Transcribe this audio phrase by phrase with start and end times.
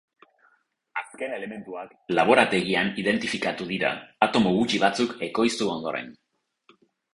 [1.01, 3.93] Azken elementuak laborategian identifikatu dira
[4.29, 6.13] atomo gutxi batzuk ekoiztu ondoren.